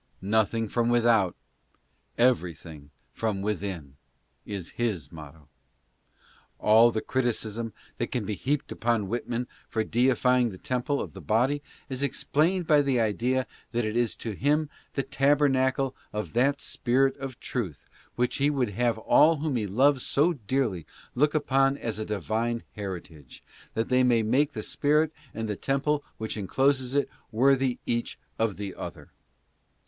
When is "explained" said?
12.01-12.65